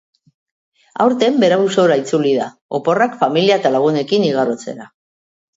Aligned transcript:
Aurten 1.03 1.37
bere 1.43 1.57
auzora 1.65 1.99
itzuli 2.03 2.33
da, 2.39 2.47
oporrak 2.79 3.21
familia 3.25 3.61
eta 3.63 3.73
lagunekin 3.77 4.29
igarotzera. 4.31 4.91